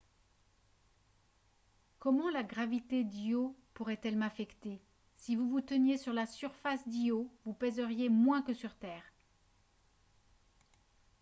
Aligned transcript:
comment 1.99 2.31
la 2.31 2.41
gravité 2.41 3.03
d’io 3.03 3.55
pourrait-elle 3.75 4.17
m’affecter? 4.17 4.81
si 5.15 5.35
vous 5.35 5.47
vous 5.47 5.61
teniez 5.61 5.99
sur 5.99 6.11
la 6.11 6.25
surface 6.25 6.87
d’io 6.87 7.29
vous 7.45 7.53
pèseriez 7.53 8.09
moins 8.09 8.41
que 8.41 8.55
sur 8.55 8.73
terre 8.73 9.13